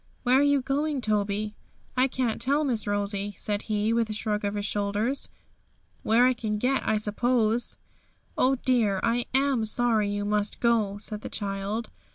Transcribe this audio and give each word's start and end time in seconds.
'Where 0.23 0.39
are 0.39 0.41
you 0.41 0.63
going, 0.63 0.99
Toby?' 0.99 1.53
'I 1.95 2.07
can't 2.07 2.41
tell, 2.41 2.63
Miss 2.63 2.87
Rosie,' 2.87 3.35
said 3.37 3.61
he, 3.69 3.93
with 3.93 4.09
a 4.09 4.13
shrug 4.13 4.43
of 4.43 4.55
his 4.55 4.65
shoulders; 4.65 5.29
'where 6.01 6.25
I 6.25 6.33
can 6.33 6.57
get, 6.57 6.81
I 6.89 6.97
suppose.' 6.97 7.77
'Oh 8.35 8.55
dear! 8.55 8.99
I 9.03 9.27
am 9.35 9.63
sorry 9.63 10.09
you 10.09 10.25
must 10.25 10.59
go!' 10.59 10.97
said 10.97 11.21
the 11.21 11.29
child. 11.29 11.91